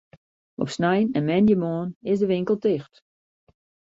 [0.55, 3.03] Op snein en moandeitemoarn is de winkel ticht.